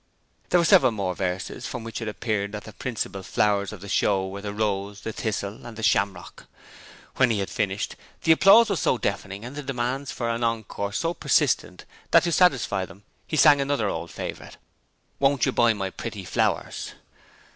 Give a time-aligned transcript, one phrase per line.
[0.49, 3.87] There were several more verses, from which it appeared that the principal flowers in the
[3.87, 6.47] Show were the Rose, the Thistle and the Shamrock.
[7.17, 10.91] When he had finished, the applause was so deafening and the demands for an encore
[10.91, 14.57] so persistent that to satisfy them he sang another old favourite
[15.19, 16.93] 'Won't you buy my pretty flowers?'